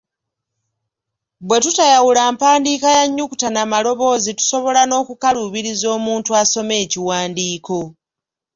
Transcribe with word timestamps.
Bwe 1.47 1.57
tutayawula 1.63 2.21
mpandiika 2.33 2.89
ya 2.97 3.03
nnyukuta 3.07 3.47
na 3.53 3.61
malowoozi 3.71 4.31
tusobola 4.39 4.81
n’okukaluubiriza 4.85 5.85
omuntu 5.97 6.29
asoma 6.41 6.73
ekiwandiiko. 6.83 7.79